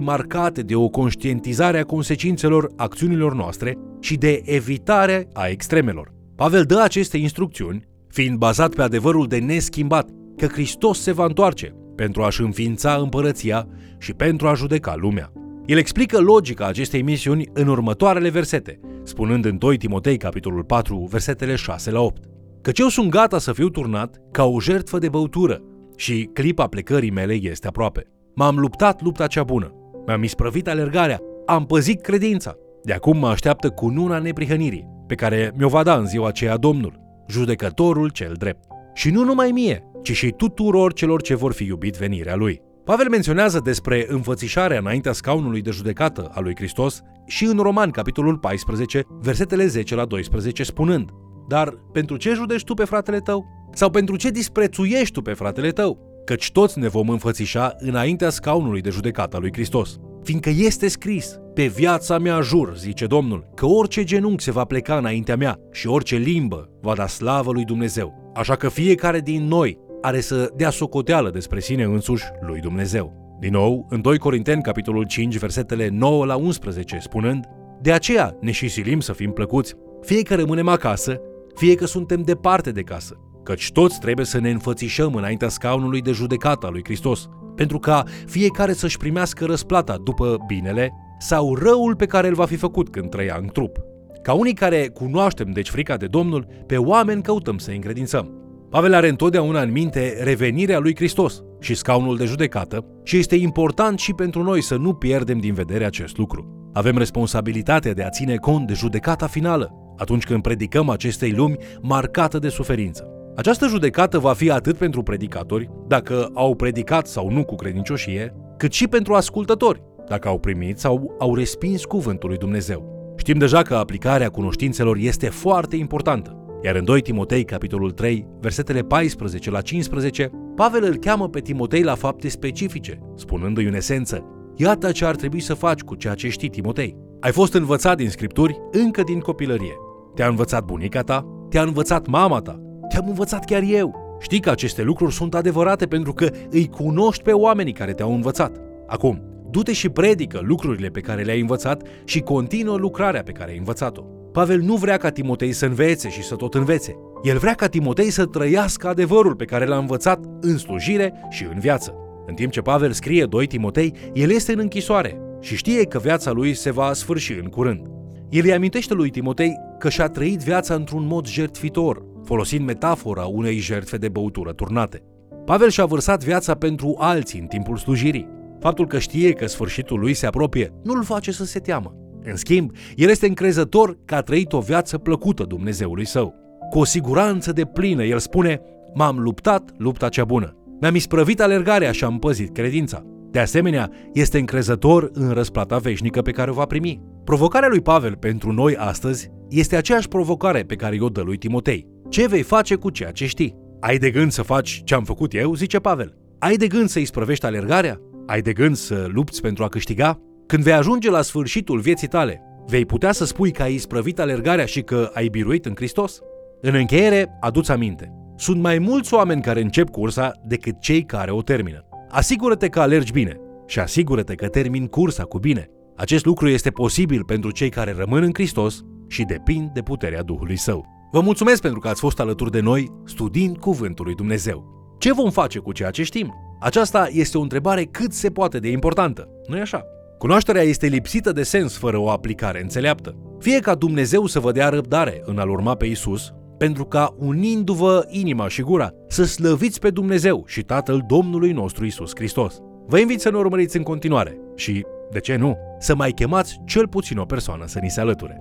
marcate 0.00 0.60
de 0.60 0.74
o 0.74 0.88
conștientizare 0.88 1.78
a 1.78 1.84
consecințelor 1.84 2.70
acțiunilor 2.76 3.34
noastre 3.34 3.78
și 4.00 4.16
de 4.16 4.42
evitare 4.44 5.28
a 5.32 5.46
extremelor. 5.46 6.12
Pavel 6.36 6.62
dă 6.62 6.80
aceste 6.82 7.16
instrucțiuni, 7.16 7.84
fiind 8.08 8.38
bazat 8.38 8.74
pe 8.74 8.82
adevărul 8.82 9.26
de 9.26 9.38
neschimbat 9.38 10.08
că 10.38 10.46
Hristos 10.46 11.00
se 11.00 11.12
va 11.12 11.24
întoarce 11.24 11.74
pentru 11.94 12.22
a-și 12.22 12.40
înființa 12.40 12.94
împărăția 12.94 13.68
și 13.98 14.12
pentru 14.12 14.48
a 14.48 14.54
judeca 14.54 14.94
lumea. 14.96 15.32
El 15.66 15.78
explică 15.78 16.20
logica 16.20 16.66
acestei 16.66 17.02
misiuni 17.02 17.48
în 17.52 17.68
următoarele 17.68 18.28
versete, 18.28 18.80
spunând 19.02 19.44
în 19.44 19.58
2 19.58 19.76
Timotei 19.76 20.16
capitolul 20.16 20.64
4, 20.64 21.08
versetele 21.10 21.54
6 21.54 21.90
la 21.90 22.00
8. 22.00 22.24
Căci 22.62 22.78
eu 22.78 22.88
sunt 22.88 23.10
gata 23.10 23.38
să 23.38 23.52
fiu 23.52 23.68
turnat 23.68 24.16
ca 24.30 24.44
o 24.44 24.60
jertfă 24.60 24.98
de 24.98 25.08
băutură 25.08 25.62
și 25.96 26.30
clipa 26.32 26.66
plecării 26.66 27.10
mele 27.10 27.34
este 27.34 27.66
aproape. 27.66 28.06
M-am 28.34 28.58
luptat 28.58 29.02
lupta 29.02 29.26
cea 29.26 29.42
bună, 29.42 29.72
mi-am 30.06 30.22
isprăvit 30.22 30.68
alergarea, 30.68 31.20
am 31.46 31.66
păzit 31.66 32.00
credința. 32.00 32.54
De 32.82 32.92
acum 32.92 33.18
mă 33.18 33.28
așteaptă 33.28 33.70
cu 33.70 33.88
nuna 33.88 34.18
neprihănirii, 34.18 34.88
pe 35.06 35.14
care 35.14 35.52
mi-o 35.56 35.68
va 35.68 35.82
da 35.82 35.94
în 35.94 36.06
ziua 36.06 36.28
aceea 36.28 36.56
Domnul, 36.56 37.00
judecătorul 37.28 38.08
cel 38.08 38.34
drept. 38.38 38.64
Și 38.94 39.10
nu 39.10 39.24
numai 39.24 39.50
mie, 39.50 39.82
ci 40.02 40.12
și 40.12 40.34
tuturor 40.36 40.92
celor 40.92 41.22
ce 41.22 41.34
vor 41.34 41.52
fi 41.52 41.64
iubit 41.64 41.96
venirea 41.96 42.36
lui. 42.36 42.60
Pavel 42.84 43.08
menționează 43.08 43.60
despre 43.60 44.06
înfățișarea 44.08 44.78
înaintea 44.78 45.12
scaunului 45.12 45.60
de 45.60 45.70
judecată 45.70 46.30
a 46.34 46.40
lui 46.40 46.54
Hristos 46.56 47.00
și 47.26 47.44
în 47.44 47.58
Roman, 47.58 47.90
capitolul 47.90 48.38
14, 48.38 49.04
versetele 49.20 49.66
10 49.66 49.94
la 49.94 50.04
12, 50.04 50.62
spunând 50.62 51.10
Dar 51.48 51.68
pentru 51.92 52.16
ce 52.16 52.32
judești 52.32 52.66
tu 52.66 52.74
pe 52.74 52.84
fratele 52.84 53.18
tău? 53.18 53.46
Sau 53.72 53.90
pentru 53.90 54.16
ce 54.16 54.30
disprețuiești 54.30 55.12
tu 55.12 55.22
pe 55.22 55.32
fratele 55.32 55.70
tău? 55.70 56.22
Căci 56.24 56.52
toți 56.52 56.78
ne 56.78 56.88
vom 56.88 57.08
înfățișa 57.08 57.74
înaintea 57.78 58.30
scaunului 58.30 58.80
de 58.80 58.90
judecată 58.90 59.36
a 59.36 59.38
lui 59.38 59.52
Hristos. 59.52 59.98
Fiindcă 60.22 60.50
este 60.50 60.88
scris, 60.88 61.38
pe 61.54 61.66
viața 61.66 62.18
mea 62.18 62.40
jur, 62.40 62.76
zice 62.76 63.06
Domnul, 63.06 63.50
că 63.54 63.66
orice 63.66 64.04
genunchi 64.04 64.42
se 64.42 64.50
va 64.50 64.64
pleca 64.64 64.96
înaintea 64.96 65.36
mea 65.36 65.58
și 65.72 65.86
orice 65.86 66.16
limbă 66.16 66.70
va 66.80 66.94
da 66.94 67.06
slavă 67.06 67.52
lui 67.52 67.64
Dumnezeu. 67.64 68.32
Așa 68.34 68.54
că 68.54 68.68
fiecare 68.68 69.20
din 69.20 69.44
noi 69.44 69.78
are 70.00 70.20
să 70.20 70.52
dea 70.56 70.70
socoteală 70.70 71.30
despre 71.30 71.60
sine 71.60 71.82
însuși 71.82 72.24
lui 72.40 72.60
Dumnezeu. 72.60 73.36
Din 73.40 73.52
nou, 73.52 73.86
în 73.88 74.00
2 74.00 74.18
Corinteni, 74.18 74.62
capitolul 74.62 75.04
5, 75.04 75.38
versetele 75.38 75.88
9 75.88 76.24
la 76.24 76.36
11, 76.36 76.98
spunând 76.98 77.44
De 77.80 77.92
aceea 77.92 78.36
ne 78.40 78.50
și 78.50 78.68
silim 78.68 79.00
să 79.00 79.12
fim 79.12 79.32
plăcuți, 79.32 79.74
fie 80.00 80.22
că 80.22 80.34
rămânem 80.34 80.68
acasă, 80.68 81.20
fie 81.54 81.74
că 81.74 81.86
suntem 81.86 82.22
departe 82.22 82.70
de 82.70 82.82
casă, 82.82 83.16
căci 83.42 83.72
toți 83.72 84.00
trebuie 84.00 84.26
să 84.26 84.38
ne 84.38 84.50
înfățișăm 84.50 85.14
înaintea 85.14 85.48
scaunului 85.48 86.00
de 86.00 86.12
judecată 86.12 86.66
a 86.66 86.70
lui 86.70 86.84
Hristos, 86.84 87.28
pentru 87.54 87.78
ca 87.78 88.04
fiecare 88.26 88.72
să-și 88.72 88.96
primească 88.96 89.44
răsplata 89.44 89.96
după 90.04 90.36
binele 90.46 90.92
sau 91.18 91.54
răul 91.54 91.96
pe 91.96 92.06
care 92.06 92.28
îl 92.28 92.34
va 92.34 92.44
fi 92.44 92.56
făcut 92.56 92.88
când 92.88 93.10
trăia 93.10 93.36
în 93.40 93.48
trup. 93.52 93.76
Ca 94.22 94.32
unii 94.32 94.54
care 94.54 94.88
cunoaștem 94.88 95.50
deci 95.50 95.70
frica 95.70 95.96
de 95.96 96.06
Domnul, 96.06 96.46
pe 96.66 96.76
oameni 96.76 97.22
căutăm 97.22 97.58
să 97.58 97.70
încredințăm. 97.70 98.37
Pavel 98.70 98.94
are 98.94 99.08
întotdeauna 99.08 99.60
în 99.60 99.72
minte 99.72 100.22
revenirea 100.22 100.78
lui 100.78 100.96
Hristos 100.96 101.42
și 101.60 101.74
scaunul 101.74 102.16
de 102.16 102.24
judecată 102.24 102.84
și 103.02 103.16
este 103.16 103.36
important 103.36 103.98
și 103.98 104.12
pentru 104.12 104.42
noi 104.42 104.62
să 104.62 104.76
nu 104.76 104.94
pierdem 104.94 105.38
din 105.38 105.54
vedere 105.54 105.84
acest 105.84 106.16
lucru. 106.16 106.70
Avem 106.72 106.98
responsabilitatea 106.98 107.92
de 107.92 108.02
a 108.02 108.08
ține 108.08 108.36
cont 108.36 108.66
de 108.66 108.72
judecata 108.72 109.26
finală 109.26 109.70
atunci 109.96 110.24
când 110.24 110.42
predicăm 110.42 110.88
acestei 110.88 111.32
lumi 111.32 111.56
marcată 111.80 112.38
de 112.38 112.48
suferință. 112.48 113.08
Această 113.36 113.66
judecată 113.66 114.18
va 114.18 114.32
fi 114.32 114.50
atât 114.50 114.76
pentru 114.76 115.02
predicatori, 115.02 115.70
dacă 115.86 116.30
au 116.34 116.54
predicat 116.54 117.06
sau 117.06 117.30
nu 117.30 117.44
cu 117.44 117.54
credincioșie, 117.54 118.34
cât 118.56 118.72
și 118.72 118.88
pentru 118.88 119.14
ascultători, 119.14 119.82
dacă 120.08 120.28
au 120.28 120.38
primit 120.38 120.78
sau 120.78 121.16
au 121.18 121.34
respins 121.34 121.84
cuvântul 121.84 122.28
lui 122.28 122.38
Dumnezeu. 122.38 123.12
Știm 123.16 123.38
deja 123.38 123.62
că 123.62 123.74
aplicarea 123.74 124.28
cunoștințelor 124.28 124.96
este 124.96 125.28
foarte 125.28 125.76
importantă 125.76 126.37
iar 126.62 126.74
în 126.74 126.84
2 126.84 127.00
Timotei, 127.00 127.44
capitolul 127.44 127.90
3, 127.90 128.26
versetele 128.40 128.82
14 128.82 129.50
la 129.50 129.60
15, 129.60 130.30
Pavel 130.54 130.84
îl 130.84 130.96
cheamă 130.96 131.28
pe 131.28 131.40
Timotei 131.40 131.82
la 131.82 131.94
fapte 131.94 132.28
specifice, 132.28 132.98
spunându-i 133.16 133.66
în 133.66 133.74
esență, 133.74 134.32
Iată 134.60 134.92
ce 134.92 135.04
ar 135.04 135.16
trebui 135.16 135.40
să 135.40 135.54
faci 135.54 135.80
cu 135.80 135.94
ceea 135.94 136.14
ce 136.14 136.28
știi, 136.28 136.48
Timotei. 136.48 136.96
Ai 137.20 137.32
fost 137.32 137.54
învățat 137.54 137.96
din 137.96 138.10
scripturi 138.10 138.60
încă 138.70 139.02
din 139.02 139.18
copilărie. 139.18 139.74
Te-a 140.14 140.28
învățat 140.28 140.64
bunica 140.64 141.02
ta, 141.02 141.26
te-a 141.50 141.62
învățat 141.62 142.06
mama 142.06 142.40
ta, 142.40 142.60
te-am 142.88 143.08
învățat 143.08 143.44
chiar 143.44 143.62
eu. 143.66 144.16
Știi 144.20 144.40
că 144.40 144.50
aceste 144.50 144.82
lucruri 144.82 145.14
sunt 145.14 145.34
adevărate 145.34 145.86
pentru 145.86 146.12
că 146.12 146.30
îi 146.50 146.68
cunoști 146.68 147.22
pe 147.22 147.32
oamenii 147.32 147.72
care 147.72 147.92
te-au 147.92 148.14
învățat. 148.14 148.60
Acum, 148.86 149.22
du-te 149.50 149.72
și 149.72 149.88
predică 149.88 150.40
lucrurile 150.42 150.88
pe 150.88 151.00
care 151.00 151.22
le-ai 151.22 151.40
învățat 151.40 151.82
și 152.04 152.20
continuă 152.20 152.76
lucrarea 152.76 153.22
pe 153.22 153.32
care 153.32 153.50
ai 153.50 153.58
învățat-o. 153.58 154.17
Pavel 154.38 154.60
nu 154.60 154.76
vrea 154.76 154.96
ca 154.96 155.10
Timotei 155.10 155.52
să 155.52 155.66
învețe 155.66 156.08
și 156.08 156.22
să 156.22 156.34
tot 156.34 156.54
învețe. 156.54 156.96
El 157.22 157.38
vrea 157.38 157.54
ca 157.54 157.66
Timotei 157.66 158.10
să 158.10 158.24
trăiască 158.24 158.88
adevărul 158.88 159.34
pe 159.34 159.44
care 159.44 159.66
l-a 159.66 159.76
învățat 159.76 160.24
în 160.40 160.58
slujire 160.58 161.14
și 161.30 161.44
în 161.52 161.60
viață. 161.60 161.94
În 162.26 162.34
timp 162.34 162.52
ce 162.52 162.60
Pavel 162.60 162.92
scrie 162.92 163.24
2 163.24 163.46
Timotei, 163.46 163.94
el 164.12 164.30
este 164.30 164.52
în 164.52 164.58
închisoare 164.58 165.20
și 165.40 165.56
știe 165.56 165.84
că 165.84 165.98
viața 165.98 166.30
lui 166.30 166.54
se 166.54 166.70
va 166.70 166.92
sfârși 166.92 167.32
în 167.32 167.48
curând. 167.48 167.86
El 168.28 168.44
îi 168.44 168.52
amintește 168.52 168.94
lui 168.94 169.10
Timotei 169.10 169.54
că 169.78 169.88
și-a 169.88 170.08
trăit 170.08 170.40
viața 170.40 170.74
într-un 170.74 171.06
mod 171.06 171.26
jertfitor, 171.26 172.04
folosind 172.24 172.66
metafora 172.66 173.24
unei 173.24 173.56
jertfe 173.56 173.96
de 173.96 174.08
băutură 174.08 174.52
turnate. 174.52 175.02
Pavel 175.44 175.68
și-a 175.68 175.84
vărsat 175.84 176.24
viața 176.24 176.54
pentru 176.54 176.96
alții 176.98 177.40
în 177.40 177.46
timpul 177.46 177.76
slujirii. 177.76 178.28
Faptul 178.60 178.86
că 178.86 178.98
știe 178.98 179.32
că 179.32 179.46
sfârșitul 179.46 179.98
lui 179.98 180.14
se 180.14 180.26
apropie 180.26 180.72
nu-l 180.82 181.04
face 181.04 181.32
să 181.32 181.44
se 181.44 181.58
teamă. 181.58 182.07
În 182.30 182.36
schimb, 182.36 182.70
el 182.96 183.08
este 183.08 183.26
încrezător 183.26 183.98
că 184.04 184.14
a 184.14 184.20
trăit 184.20 184.52
o 184.52 184.60
viață 184.60 184.98
plăcută 184.98 185.44
Dumnezeului 185.44 186.06
său. 186.06 186.34
Cu 186.70 186.78
o 186.78 186.84
siguranță 186.84 187.52
de 187.52 187.64
plină, 187.64 188.04
el 188.04 188.18
spune, 188.18 188.60
m-am 188.94 189.18
luptat 189.18 189.70
lupta 189.76 190.08
cea 190.08 190.24
bună. 190.24 190.56
Mi-am 190.80 190.94
isprăvit 190.94 191.40
alergarea 191.40 191.92
și 191.92 192.04
am 192.04 192.18
păzit 192.18 192.54
credința. 192.54 193.04
De 193.30 193.38
asemenea, 193.38 193.90
este 194.12 194.38
încrezător 194.38 195.10
în 195.12 195.30
răsplata 195.30 195.78
veșnică 195.78 196.22
pe 196.22 196.30
care 196.30 196.50
o 196.50 196.54
va 196.54 196.64
primi. 196.64 197.00
Provocarea 197.24 197.68
lui 197.68 197.80
Pavel 197.80 198.16
pentru 198.16 198.52
noi 198.52 198.76
astăzi 198.76 199.30
este 199.48 199.76
aceeași 199.76 200.08
provocare 200.08 200.62
pe 200.62 200.74
care 200.74 200.96
o 201.00 201.08
dă 201.08 201.20
lui 201.20 201.36
Timotei. 201.36 201.86
Ce 202.08 202.26
vei 202.26 202.42
face 202.42 202.74
cu 202.74 202.90
ceea 202.90 203.10
ce 203.10 203.26
știi? 203.26 203.56
Ai 203.80 203.98
de 203.98 204.10
gând 204.10 204.30
să 204.30 204.42
faci 204.42 204.82
ce 204.84 204.94
am 204.94 205.04
făcut 205.04 205.34
eu, 205.34 205.54
zice 205.54 205.78
Pavel. 205.78 206.14
Ai 206.38 206.56
de 206.56 206.66
gând 206.66 206.88
să 206.88 206.98
isprăvești 206.98 207.46
alergarea? 207.46 208.00
Ai 208.26 208.40
de 208.40 208.52
gând 208.52 208.76
să 208.76 209.06
lupți 209.12 209.40
pentru 209.40 209.64
a 209.64 209.68
câștiga? 209.68 210.20
Când 210.48 210.62
vei 210.62 210.72
ajunge 210.72 211.10
la 211.10 211.22
sfârșitul 211.22 211.78
vieții 211.78 212.08
tale, 212.08 212.42
vei 212.66 212.86
putea 212.86 213.12
să 213.12 213.24
spui 213.24 213.50
că 213.50 213.62
ai 213.62 213.74
isprăvit 213.74 214.18
alergarea 214.18 214.64
și 214.64 214.82
că 214.82 215.10
ai 215.12 215.28
biruit 215.28 215.66
în 215.66 215.72
Hristos? 215.74 216.20
În 216.60 216.74
încheiere, 216.74 217.36
aduți 217.40 217.70
aminte. 217.70 218.12
Sunt 218.36 218.60
mai 218.60 218.78
mulți 218.78 219.14
oameni 219.14 219.42
care 219.42 219.60
încep 219.60 219.90
cursa 219.90 220.32
decât 220.44 220.80
cei 220.80 221.02
care 221.02 221.30
o 221.30 221.42
termină. 221.42 221.84
Asigură-te 222.10 222.68
că 222.68 222.80
alergi 222.80 223.12
bine 223.12 223.36
și 223.66 223.78
asigură-te 223.78 224.34
că 224.34 224.48
termini 224.48 224.88
cursa 224.88 225.22
cu 225.22 225.38
bine. 225.38 225.66
Acest 225.96 226.24
lucru 226.24 226.48
este 226.48 226.70
posibil 226.70 227.24
pentru 227.24 227.50
cei 227.50 227.68
care 227.68 227.94
rămân 227.98 228.22
în 228.22 228.32
Hristos 228.32 228.80
și 229.08 229.24
depind 229.24 229.70
de 229.70 229.82
puterea 229.82 230.22
Duhului 230.22 230.56
Său. 230.56 230.84
Vă 231.12 231.20
mulțumesc 231.20 231.62
pentru 231.62 231.80
că 231.80 231.88
ați 231.88 232.00
fost 232.00 232.20
alături 232.20 232.50
de 232.50 232.60
noi 232.60 232.92
studiind 233.04 233.58
Cuvântul 233.58 234.04
lui 234.04 234.14
Dumnezeu. 234.14 234.64
Ce 234.98 235.12
vom 235.12 235.30
face 235.30 235.58
cu 235.58 235.72
ceea 235.72 235.90
ce 235.90 236.02
știm? 236.02 236.34
Aceasta 236.60 237.08
este 237.12 237.38
o 237.38 237.42
întrebare 237.42 237.84
cât 237.84 238.12
se 238.12 238.30
poate 238.30 238.58
de 238.58 238.68
importantă, 238.70 239.28
nu-i 239.46 239.60
așa? 239.60 239.84
Cunoașterea 240.18 240.62
este 240.62 240.86
lipsită 240.86 241.32
de 241.32 241.42
sens 241.42 241.76
fără 241.76 241.98
o 241.98 242.10
aplicare 242.10 242.60
înțeleaptă. 242.62 243.16
Fie 243.38 243.58
ca 243.58 243.74
Dumnezeu 243.74 244.26
să 244.26 244.40
vă 244.40 244.52
dea 244.52 244.68
răbdare 244.68 245.22
în 245.24 245.38
a-L 245.38 245.50
urma 245.50 245.74
pe 245.74 245.86
Isus, 245.86 246.32
pentru 246.58 246.84
ca, 246.84 247.14
unindu-vă 247.18 248.06
inima 248.08 248.48
și 248.48 248.62
gura, 248.62 248.90
să 249.08 249.24
slăviți 249.24 249.80
pe 249.80 249.90
Dumnezeu 249.90 250.44
și 250.46 250.62
Tatăl 250.62 251.04
Domnului 251.06 251.52
nostru 251.52 251.84
Isus 251.84 252.10
Hristos. 252.14 252.58
Vă 252.86 252.98
invit 252.98 253.20
să 253.20 253.30
ne 253.30 253.36
urmăriți 253.36 253.76
în 253.76 253.82
continuare 253.82 254.38
și, 254.54 254.86
de 255.12 255.20
ce 255.20 255.36
nu, 255.36 255.56
să 255.78 255.94
mai 255.94 256.10
chemați 256.10 256.60
cel 256.64 256.88
puțin 256.88 257.18
o 257.18 257.24
persoană 257.24 257.64
să 257.66 257.78
ni 257.82 257.90
se 257.90 258.00
alăture. 258.00 258.40